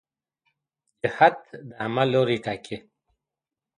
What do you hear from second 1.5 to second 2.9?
د عمل لوری ټاکي.